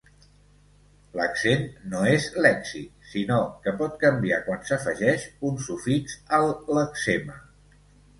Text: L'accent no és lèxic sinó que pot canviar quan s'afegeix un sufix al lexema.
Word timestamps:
L'accent 1.17 1.65
no 1.91 1.99
és 2.13 2.23
lèxic 2.45 2.87
sinó 3.11 3.37
que 3.67 3.73
pot 3.81 3.99
canviar 4.05 4.39
quan 4.47 4.63
s'afegeix 4.71 5.27
un 5.51 5.61
sufix 5.67 6.17
al 6.39 6.51
lexema. 6.79 7.37